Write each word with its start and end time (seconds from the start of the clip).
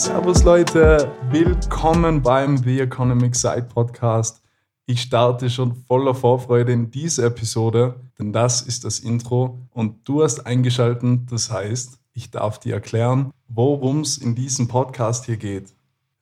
Servus 0.00 0.44
Leute, 0.44 1.12
willkommen 1.28 2.22
beim 2.22 2.56
The 2.56 2.80
Economic 2.80 3.36
Side 3.36 3.68
Podcast. 3.68 4.40
Ich 4.86 5.02
starte 5.02 5.50
schon 5.50 5.74
voller 5.74 6.14
Vorfreude 6.14 6.72
in 6.72 6.90
diese 6.90 7.26
Episode, 7.26 8.00
denn 8.18 8.32
das 8.32 8.62
ist 8.62 8.84
das 8.84 9.00
Intro 9.00 9.58
und 9.68 10.08
du 10.08 10.22
hast 10.22 10.46
eingeschaltet, 10.46 11.30
das 11.30 11.50
heißt, 11.50 11.98
ich 12.14 12.30
darf 12.30 12.58
dir 12.58 12.72
erklären, 12.72 13.30
worum 13.48 14.00
es 14.00 14.16
in 14.16 14.34
diesem 14.34 14.68
Podcast 14.68 15.26
hier 15.26 15.36
geht. 15.36 15.74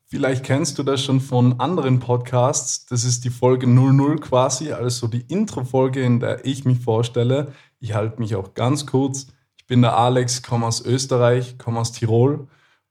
Vielleicht 0.07 0.45
kennst 0.45 0.77
du 0.81 0.83
das 0.83 1.01
schon 1.01 1.21
von 1.21 1.61
anderen 1.61 2.01
Podcasts. 2.01 2.85
Das 2.87 3.05
ist 3.05 3.25
die 3.25 3.31
Folge 3.31 3.69
00 3.69 4.19
quasi, 4.19 4.73
also 4.73 5.07
die 5.07 5.23
Intro-Folge, 5.29 6.03
in 6.03 6.19
der 6.19 6.45
ich 6.45 6.65
mich 6.65 6.81
vorstelle. 6.81 7.53
Ich 7.79 7.95
halte 7.95 8.19
mich 8.19 8.35
auch 8.35 8.55
ganz 8.55 8.87
kurz. 8.87 9.29
Ich 9.57 9.69
bin 9.69 9.83
der 9.83 9.97
Alex, 9.97 10.43
komme 10.43 10.67
aus 10.67 10.85
Österreich, 10.85 11.59
komme 11.59 11.79
aus 11.79 11.93
Tirol 11.93 12.49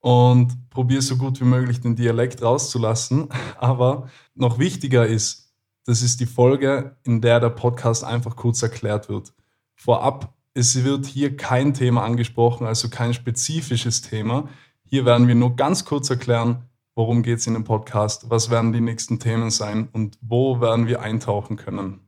und 0.08 0.70
probiere 0.70 1.02
so 1.02 1.18
gut 1.18 1.42
wie 1.42 1.46
möglich 1.46 1.82
den 1.82 1.98
Dialekt 1.98 2.42
rauszulassen. 2.42 3.28
Aber 3.58 4.08
noch 4.36 4.58
wichtiger 4.58 5.06
ist, 5.06 5.52
das 5.86 6.02
ist 6.02 6.22
die 6.22 6.26
Folge, 6.26 6.96
in 7.04 7.20
der 7.20 7.42
der 7.42 7.50
Podcast 7.50 8.06
einfach 8.06 8.38
kurz 8.38 8.64
erklärt 8.64 9.10
wird. 9.10 9.34
Vorab, 9.76 10.34
es 10.54 10.82
wird 10.86 11.08
hier 11.08 11.36
kein 11.36 11.74
Thema 11.74 12.05
angesprochen, 12.05 12.66
also 12.66 12.88
kein 12.88 13.14
spezifisches 13.14 14.02
Thema. 14.02 14.48
Hier 14.86 15.04
werden 15.04 15.27
wir 15.27 15.36
nur 15.36 15.58
ganz 15.58 15.84
kurz 15.84 16.10
erklären, 16.10 16.64
worum 16.96 17.21
geht 17.21 17.40
es 17.40 17.48
in 17.48 17.55
dem 17.55 17.66
Podcast, 17.66 18.30
was 18.30 18.49
werden 18.49 18.71
die 18.71 18.80
nächsten 18.80 19.20
Themen 19.20 19.52
sein 19.52 19.90
und 19.92 20.18
wo 20.21 20.62
werden 20.62 20.88
wir 20.88 21.02
eintauchen 21.02 21.58
können. 21.58 21.99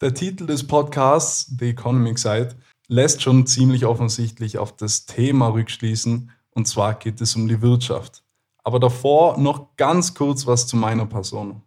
Der 0.00 0.12
Titel 0.12 0.44
des 0.44 0.66
Podcasts, 0.66 1.54
The 1.56 1.68
Economic 1.68 2.18
Side, 2.18 2.56
lässt 2.88 3.22
schon 3.22 3.46
ziemlich 3.46 3.86
offensichtlich 3.86 4.58
auf 4.58 4.74
das 4.74 5.06
Thema 5.06 5.48
rückschließen, 5.48 6.32
und 6.58 6.66
zwar 6.66 6.94
geht 6.94 7.20
es 7.20 7.36
um 7.36 7.46
die 7.46 7.62
Wirtschaft. 7.62 8.24
Aber 8.64 8.80
davor 8.80 9.38
noch 9.38 9.76
ganz 9.76 10.14
kurz 10.14 10.44
was 10.44 10.66
zu 10.66 10.76
meiner 10.76 11.06
Person. 11.06 11.62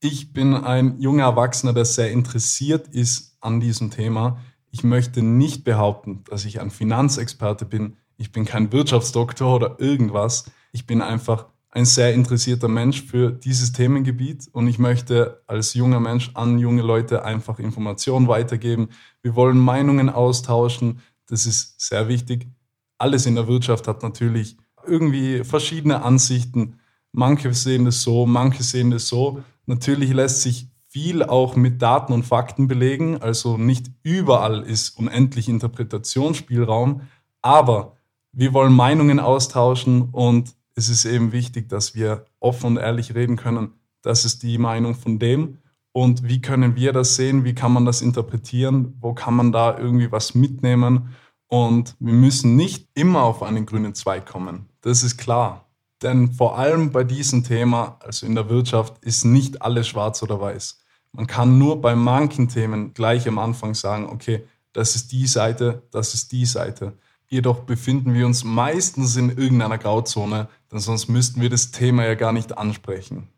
Ich 0.00 0.32
bin 0.32 0.54
ein 0.54 0.98
junger 0.98 1.22
Erwachsener, 1.22 1.72
der 1.72 1.84
sehr 1.84 2.10
interessiert 2.10 2.88
ist 2.88 3.36
an 3.40 3.60
diesem 3.60 3.92
Thema. 3.92 4.38
Ich 4.72 4.82
möchte 4.82 5.22
nicht 5.22 5.62
behaupten, 5.62 6.24
dass 6.28 6.44
ich 6.46 6.60
ein 6.60 6.72
Finanzexperte 6.72 7.64
bin. 7.64 7.96
Ich 8.16 8.32
bin 8.32 8.44
kein 8.44 8.72
Wirtschaftsdoktor 8.72 9.54
oder 9.54 9.76
irgendwas. 9.78 10.50
Ich 10.72 10.84
bin 10.84 11.00
einfach 11.00 11.46
ein 11.70 11.84
sehr 11.84 12.12
interessierter 12.12 12.66
Mensch 12.66 13.04
für 13.04 13.30
dieses 13.30 13.70
Themengebiet 13.70 14.48
und 14.50 14.66
ich 14.66 14.80
möchte 14.80 15.44
als 15.46 15.74
junger 15.74 16.00
Mensch 16.00 16.32
an 16.34 16.58
junge 16.58 16.82
Leute 16.82 17.24
einfach 17.24 17.60
Informationen 17.60 18.26
weitergeben. 18.26 18.88
Wir 19.22 19.36
wollen 19.36 19.58
Meinungen 19.58 20.10
austauschen. 20.10 21.02
Das 21.28 21.46
ist 21.46 21.80
sehr 21.80 22.08
wichtig 22.08 22.48
alles 22.98 23.26
in 23.26 23.34
der 23.34 23.48
Wirtschaft 23.48 23.88
hat 23.88 24.02
natürlich 24.02 24.56
irgendwie 24.86 25.44
verschiedene 25.44 26.02
Ansichten. 26.02 26.80
Manche 27.12 27.52
sehen 27.54 27.86
es 27.86 28.02
so, 28.02 28.26
manche 28.26 28.62
sehen 28.62 28.92
es 28.92 29.08
so. 29.08 29.42
Natürlich 29.66 30.12
lässt 30.12 30.42
sich 30.42 30.68
viel 30.88 31.22
auch 31.22 31.56
mit 31.56 31.82
Daten 31.82 32.12
und 32.12 32.24
Fakten 32.24 32.68
belegen. 32.68 33.20
Also 33.20 33.56
nicht 33.56 33.90
überall 34.02 34.62
ist 34.62 34.96
unendlich 34.98 35.48
Interpretationsspielraum. 35.48 37.02
Aber 37.42 37.96
wir 38.32 38.52
wollen 38.52 38.72
Meinungen 38.72 39.20
austauschen 39.20 40.10
und 40.12 40.54
es 40.74 40.88
ist 40.88 41.04
eben 41.04 41.32
wichtig, 41.32 41.68
dass 41.68 41.94
wir 41.94 42.26
offen 42.40 42.66
und 42.66 42.76
ehrlich 42.76 43.14
reden 43.14 43.36
können. 43.36 43.74
Das 44.02 44.24
ist 44.24 44.42
die 44.42 44.58
Meinung 44.58 44.94
von 44.94 45.18
dem. 45.18 45.58
Und 45.92 46.28
wie 46.28 46.40
können 46.40 46.74
wir 46.74 46.92
das 46.92 47.14
sehen? 47.14 47.44
Wie 47.44 47.54
kann 47.54 47.72
man 47.72 47.84
das 47.84 48.02
interpretieren? 48.02 48.94
Wo 49.00 49.14
kann 49.14 49.34
man 49.34 49.52
da 49.52 49.78
irgendwie 49.78 50.10
was 50.10 50.34
mitnehmen? 50.34 51.14
Und 51.54 51.94
wir 52.00 52.14
müssen 52.14 52.56
nicht 52.56 52.88
immer 52.94 53.22
auf 53.22 53.44
einen 53.44 53.64
grünen 53.64 53.94
Zweig 53.94 54.26
kommen. 54.26 54.68
Das 54.80 55.04
ist 55.04 55.18
klar. 55.18 55.68
Denn 56.02 56.32
vor 56.32 56.58
allem 56.58 56.90
bei 56.90 57.04
diesem 57.04 57.44
Thema, 57.44 57.96
also 58.00 58.26
in 58.26 58.34
der 58.34 58.48
Wirtschaft, 58.48 58.98
ist 59.04 59.24
nicht 59.24 59.62
alles 59.62 59.86
schwarz 59.86 60.20
oder 60.24 60.40
weiß. 60.40 60.80
Man 61.12 61.28
kann 61.28 61.56
nur 61.56 61.80
bei 61.80 61.94
manchen 61.94 62.48
Themen 62.48 62.92
gleich 62.92 63.28
am 63.28 63.38
Anfang 63.38 63.74
sagen, 63.74 64.06
okay, 64.06 64.42
das 64.72 64.96
ist 64.96 65.12
die 65.12 65.28
Seite, 65.28 65.84
das 65.92 66.12
ist 66.14 66.32
die 66.32 66.44
Seite. 66.44 66.94
Jedoch 67.28 67.60
befinden 67.60 68.14
wir 68.14 68.26
uns 68.26 68.42
meistens 68.42 69.14
in 69.14 69.28
irgendeiner 69.28 69.78
Grauzone, 69.78 70.48
denn 70.72 70.80
sonst 70.80 71.06
müssten 71.06 71.40
wir 71.40 71.50
das 71.50 71.70
Thema 71.70 72.04
ja 72.04 72.16
gar 72.16 72.32
nicht 72.32 72.58
ansprechen. 72.58 73.28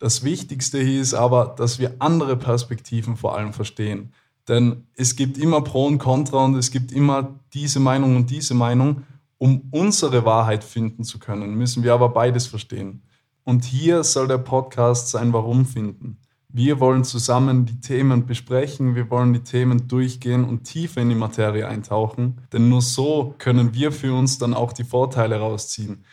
Das 0.00 0.24
Wichtigste 0.24 0.82
hier 0.82 1.00
ist 1.00 1.14
aber, 1.14 1.54
dass 1.56 1.78
wir 1.78 1.94
andere 2.00 2.36
Perspektiven 2.36 3.16
vor 3.16 3.36
allem 3.36 3.52
verstehen. 3.52 4.12
Denn 4.48 4.86
es 4.94 5.16
gibt 5.16 5.38
immer 5.38 5.62
Pro 5.62 5.86
und 5.86 5.98
Contra 5.98 6.44
und 6.44 6.56
es 6.56 6.70
gibt 6.70 6.92
immer 6.92 7.40
diese 7.54 7.80
Meinung 7.80 8.16
und 8.16 8.30
diese 8.30 8.54
Meinung. 8.54 9.04
Um 9.38 9.68
unsere 9.70 10.24
Wahrheit 10.24 10.62
finden 10.62 11.04
zu 11.04 11.18
können, 11.18 11.54
müssen 11.54 11.82
wir 11.82 11.94
aber 11.94 12.10
beides 12.10 12.46
verstehen. 12.46 13.02
Und 13.44 13.64
hier 13.64 14.04
soll 14.04 14.28
der 14.28 14.38
Podcast 14.38 15.08
sein 15.08 15.32
Warum 15.32 15.66
finden. 15.66 16.18
Wir 16.54 16.80
wollen 16.80 17.02
zusammen 17.02 17.64
die 17.64 17.80
Themen 17.80 18.26
besprechen, 18.26 18.94
wir 18.94 19.10
wollen 19.10 19.32
die 19.32 19.40
Themen 19.40 19.88
durchgehen 19.88 20.44
und 20.44 20.64
tiefer 20.64 21.00
in 21.00 21.08
die 21.08 21.14
Materie 21.14 21.66
eintauchen, 21.66 22.42
denn 22.52 22.68
nur 22.68 22.82
so 22.82 23.34
können 23.38 23.72
wir 23.72 23.90
für 23.90 24.12
uns 24.12 24.36
dann 24.36 24.52
auch 24.52 24.74
die 24.74 24.84
Vorteile 24.84 25.40
rausziehen. 25.40 26.04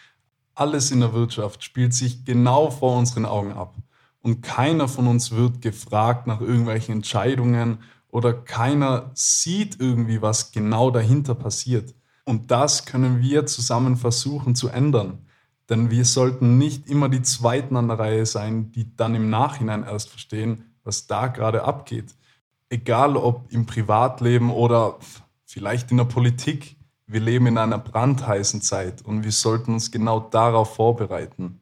Alles 0.55 0.91
in 0.91 1.01
der 1.01 1.13
Wirtschaft 1.13 1.63
spielt 1.63 1.93
sich 1.93 2.23
genau 2.23 2.71
vor 2.71 2.97
unseren 2.97 3.25
Augen 3.25 3.51
ab 3.51 3.75
und 4.21 4.41
keiner 4.41 4.87
von 4.87 5.07
uns 5.07 5.31
wird 5.31 5.61
gefragt 5.61 6.25
nach 6.25 6.39
irgendwelchen 6.39 6.95
Entscheidungen 6.95 7.79
oder 8.09 8.33
keiner 8.33 9.11
sieht 9.13 9.79
irgendwie, 9.79 10.21
was 10.21 10.51
genau 10.51 10.91
dahinter 10.91 11.35
passiert. 11.35 11.95
Und 12.25 12.51
das 12.51 12.85
können 12.85 13.21
wir 13.21 13.45
zusammen 13.45 13.95
versuchen 13.97 14.55
zu 14.55 14.69
ändern. 14.69 15.25
Denn 15.69 15.91
wir 15.91 16.05
sollten 16.05 16.57
nicht 16.57 16.89
immer 16.89 17.09
die 17.09 17.21
Zweiten 17.21 17.75
an 17.75 17.87
der 17.87 17.99
Reihe 17.99 18.25
sein, 18.25 18.71
die 18.71 18.95
dann 18.95 19.15
im 19.15 19.29
Nachhinein 19.29 19.83
erst 19.83 20.09
verstehen, 20.09 20.65
was 20.83 21.07
da 21.07 21.27
gerade 21.27 21.63
abgeht. 21.63 22.15
Egal 22.69 23.17
ob 23.17 23.51
im 23.51 23.65
Privatleben 23.65 24.51
oder 24.51 24.97
vielleicht 25.45 25.91
in 25.91 25.97
der 25.97 26.05
Politik. 26.05 26.77
Wir 27.07 27.19
leben 27.19 27.47
in 27.47 27.57
einer 27.57 27.79
brandheißen 27.79 28.61
Zeit 28.61 29.01
und 29.01 29.23
wir 29.23 29.31
sollten 29.31 29.73
uns 29.73 29.89
genau 29.89 30.19
darauf 30.19 30.75
vorbereiten. 30.75 31.59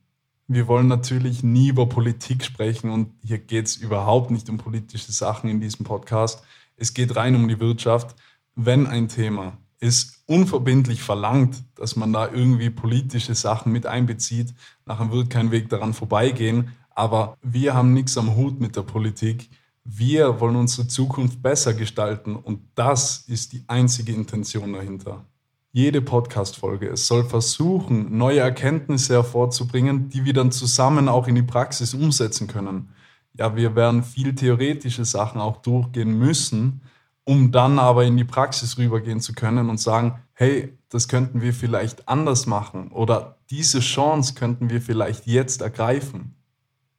Wir 0.49 0.69
wollen 0.69 0.87
natürlich 0.87 1.43
nie 1.43 1.67
über 1.67 1.89
Politik 1.89 2.45
sprechen 2.45 2.89
und 2.89 3.11
hier 3.21 3.37
geht 3.37 3.65
es 3.65 3.75
überhaupt 3.75 4.31
nicht 4.31 4.49
um 4.49 4.57
politische 4.57 5.11
Sachen 5.11 5.49
in 5.49 5.59
diesem 5.59 5.85
Podcast. 5.85 6.41
Es 6.77 6.93
geht 6.93 7.17
rein 7.17 7.35
um 7.35 7.49
die 7.49 7.59
Wirtschaft. 7.59 8.15
Wenn 8.55 8.87
ein 8.87 9.09
Thema 9.09 9.57
es 9.79 10.23
unverbindlich 10.25 11.03
verlangt, 11.03 11.63
dass 11.75 11.97
man 11.97 12.13
da 12.13 12.31
irgendwie 12.31 12.69
politische 12.69 13.35
Sachen 13.35 13.73
mit 13.73 13.85
einbezieht, 13.85 14.53
nachher 14.85 15.11
wird 15.11 15.29
kein 15.29 15.51
Weg 15.51 15.67
daran 15.67 15.93
vorbeigehen. 15.93 16.71
Aber 16.91 17.37
wir 17.41 17.73
haben 17.73 17.93
nichts 17.93 18.17
am 18.17 18.37
Hut 18.37 18.59
mit 18.59 18.77
der 18.77 18.83
Politik. 18.83 19.49
Wir 19.83 20.39
wollen 20.39 20.55
unsere 20.55 20.87
Zukunft 20.87 21.41
besser 21.41 21.73
gestalten 21.73 22.37
und 22.37 22.61
das 22.73 23.25
ist 23.27 23.51
die 23.51 23.63
einzige 23.67 24.13
Intention 24.13 24.73
dahinter 24.73 25.25
jede 25.71 26.01
Podcast-Folge. 26.01 26.89
Es 26.89 27.07
soll 27.07 27.23
versuchen, 27.23 28.17
neue 28.17 28.39
Erkenntnisse 28.39 29.13
hervorzubringen, 29.13 30.09
die 30.09 30.25
wir 30.25 30.33
dann 30.33 30.51
zusammen 30.51 31.09
auch 31.09 31.27
in 31.27 31.35
die 31.35 31.43
Praxis 31.43 31.93
umsetzen 31.93 32.47
können. 32.47 32.89
Ja, 33.33 33.55
wir 33.55 33.75
werden 33.75 34.03
viel 34.03 34.33
theoretische 34.33 35.05
Sachen 35.05 35.39
auch 35.39 35.57
durchgehen 35.57 36.17
müssen, 36.17 36.81
um 37.23 37.51
dann 37.51 37.77
aber 37.77 38.05
in 38.05 38.17
die 38.17 38.23
Praxis 38.23 38.77
rübergehen 38.77 39.19
zu 39.19 39.33
können 39.33 39.69
und 39.69 39.79
sagen, 39.79 40.19
hey, 40.33 40.77
das 40.89 41.07
könnten 41.07 41.41
wir 41.41 41.53
vielleicht 41.53 42.07
anders 42.07 42.47
machen 42.47 42.91
oder 42.91 43.37
diese 43.49 43.79
Chance 43.79 44.33
könnten 44.33 44.69
wir 44.69 44.81
vielleicht 44.81 45.27
jetzt 45.27 45.61
ergreifen. 45.61 46.35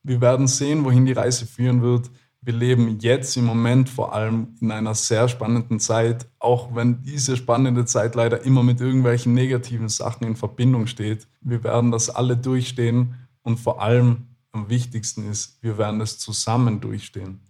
Wir 0.02 0.20
werden 0.20 0.46
sehen, 0.46 0.84
wohin 0.84 1.06
die 1.06 1.12
Reise 1.12 1.46
führen 1.46 1.82
wird 1.82 2.10
wir 2.48 2.54
leben 2.54 2.98
jetzt 3.00 3.36
im 3.36 3.44
Moment 3.44 3.90
vor 3.90 4.14
allem 4.14 4.56
in 4.62 4.70
einer 4.70 4.94
sehr 4.94 5.28
spannenden 5.28 5.80
Zeit, 5.80 6.26
auch 6.38 6.74
wenn 6.74 7.02
diese 7.02 7.36
spannende 7.36 7.84
Zeit 7.84 8.14
leider 8.14 8.42
immer 8.42 8.62
mit 8.62 8.80
irgendwelchen 8.80 9.34
negativen 9.34 9.90
Sachen 9.90 10.26
in 10.26 10.34
Verbindung 10.34 10.86
steht. 10.86 11.28
Wir 11.42 11.62
werden 11.62 11.90
das 11.90 12.08
alle 12.08 12.38
durchstehen 12.38 13.16
und 13.42 13.58
vor 13.60 13.82
allem 13.82 14.28
am 14.50 14.70
wichtigsten 14.70 15.30
ist, 15.30 15.58
wir 15.62 15.76
werden 15.76 16.00
es 16.00 16.18
zusammen 16.18 16.80
durchstehen. 16.80 17.40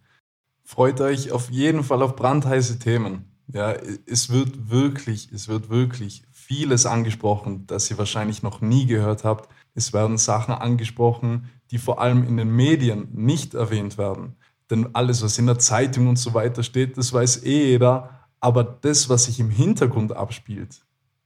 Freut 0.65 1.01
euch 1.01 1.31
auf 1.31 1.49
jeden 1.49 1.85
Fall 1.85 2.03
auf 2.03 2.17
brandheiße 2.17 2.81
Themen. 2.81 3.27
Ja, 3.47 3.77
es 4.05 4.31
wird 4.31 4.69
wirklich, 4.69 5.31
es 5.31 5.47
wird 5.47 5.71
wirklich 5.71 6.25
vieles 6.33 6.87
angesprochen, 6.87 7.69
das 7.69 7.89
ihr 7.89 7.99
wahrscheinlich 7.99 8.43
noch 8.43 8.61
nie 8.61 8.87
gehört 8.87 9.23
habt. 9.23 9.49
Es 9.77 9.93
werden 9.93 10.19
Sachen 10.19 10.55
angesprochen, 10.55 11.49
die 11.71 11.79
vor 11.79 12.01
allem 12.01 12.25
in 12.25 12.37
den 12.37 12.51
Medien 12.51 13.07
nicht 13.13 13.55
erwähnt 13.55 13.97
werden. 13.97 14.35
Denn 14.71 14.95
alles, 14.95 15.23
was 15.23 15.39
in 15.39 15.47
der 15.47 15.59
Zeitung 15.59 16.09
und 16.09 16.19
so 16.19 16.35
weiter 16.35 16.63
steht, 16.63 16.99
das 16.99 17.13
weiß 17.13 17.45
eh 17.45 17.71
jeder. 17.71 18.11
Aber 18.41 18.63
das, 18.63 19.09
was 19.09 19.25
sich 19.25 19.41
im 19.41 19.51
Hintergrund 19.51 20.13
abspielt, 20.13 20.81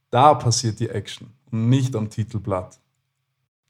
da 0.09 0.33
passiert 0.33 0.79
die 0.79 0.89
Action 0.89 1.29
und 1.51 1.69
nicht 1.69 1.95
am 1.95 2.09
Titelblatt. 2.09 2.79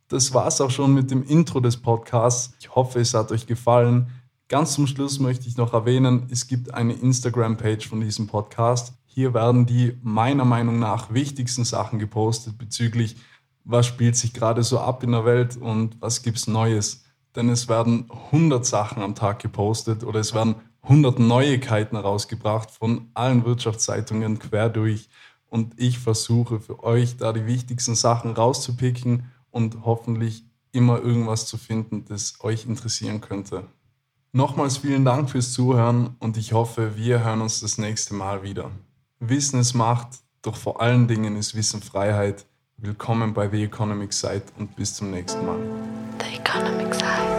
Das 0.07 0.33
war 0.33 0.47
es 0.47 0.61
auch 0.61 0.69
schon 0.69 0.93
mit 0.93 1.11
dem 1.11 1.23
Intro 1.23 1.59
des 1.59 1.77
Podcasts. 1.77 2.53
Ich 2.59 2.75
hoffe, 2.75 2.99
es 2.99 3.13
hat 3.13 3.31
euch 3.31 3.47
gefallen. 3.47 4.07
Ganz 4.47 4.73
zum 4.73 4.87
Schluss 4.87 5.19
möchte 5.19 5.47
ich 5.47 5.57
noch 5.57 5.73
erwähnen, 5.73 6.27
es 6.29 6.47
gibt 6.47 6.73
eine 6.73 6.93
Instagram-Page 6.93 7.87
von 7.87 8.01
diesem 8.01 8.27
Podcast. 8.27 8.93
Hier 9.05 9.33
werden 9.33 9.65
die 9.65 9.97
meiner 10.03 10.45
Meinung 10.45 10.79
nach 10.79 11.13
wichtigsten 11.13 11.65
Sachen 11.65 11.97
gepostet 11.99 12.57
bezüglich 12.57 13.15
was 13.65 13.87
spielt 13.87 14.15
sich 14.15 14.33
gerade 14.33 14.63
so 14.63 14.79
ab 14.79 15.03
in 15.03 15.11
der 15.11 15.25
Welt 15.25 15.57
und 15.57 15.99
was 16.01 16.21
gibt 16.21 16.37
es 16.37 16.47
Neues. 16.47 17.02
Denn 17.35 17.50
es 17.50 17.68
werden 17.68 18.09
100 18.31 18.65
Sachen 18.65 19.01
am 19.01 19.15
Tag 19.15 19.39
gepostet 19.39 20.03
oder 20.03 20.19
es 20.19 20.33
werden 20.33 20.56
100 20.83 21.19
Neuigkeiten 21.19 21.95
herausgebracht 21.95 22.69
von 22.69 23.09
allen 23.13 23.45
Wirtschaftszeitungen 23.45 24.39
quer 24.39 24.69
durch. 24.69 25.09
Und 25.50 25.80
ich 25.80 26.00
versuche 26.00 26.59
für 26.59 26.83
euch 26.83 27.18
da 27.18 27.31
die 27.31 27.45
wichtigsten 27.45 27.95
Sachen 27.95 28.33
rauszupicken 28.33 29.31
und 29.51 29.85
hoffentlich 29.85 30.44
immer 30.71 31.00
irgendwas 31.00 31.45
zu 31.45 31.57
finden, 31.57 32.06
das 32.06 32.39
euch 32.41 32.65
interessieren 32.65 33.21
könnte. 33.21 33.63
Nochmals 34.31 34.77
vielen 34.77 35.06
Dank 35.06 35.30
fürs 35.30 35.53
Zuhören 35.53 36.15
und 36.19 36.38
ich 36.38 36.53
hoffe, 36.53 36.97
wir 36.97 37.24
hören 37.24 37.41
uns 37.41 37.59
das 37.59 37.77
nächste 37.77 38.15
Mal 38.15 38.41
wieder. 38.41 38.71
Wissen 39.19 39.59
ist 39.59 39.75
Macht, 39.75 40.07
doch 40.41 40.56
vor 40.56 40.81
allen 40.81 41.07
Dingen 41.07 41.35
ist 41.35 41.56
Wissen 41.56 41.81
Freiheit. 41.83 42.47
Willkommen 42.77 43.35
bei 43.35 43.47
The 43.47 43.63
Economic 43.63 44.12
Side 44.12 44.45
und 44.57 44.75
bis 44.75 44.95
zum 44.95 45.12
nächsten 45.12 45.45
Mal. 45.45 45.82
Economic 46.55 46.94
Side. 46.94 47.32